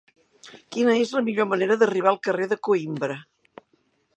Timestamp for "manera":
1.51-1.77